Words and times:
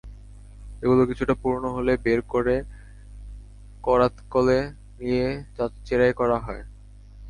এগুলো 0.83 1.01
কিছুটা 1.09 1.33
পুরোনো 1.41 1.69
হলে 1.77 1.93
বের 2.05 2.19
করে 2.33 2.55
করাতকলে 3.83 4.57
নিয়ে 4.99 5.27
চেরাই 5.85 6.13
করা 6.19 6.37
হয়। 6.39 6.63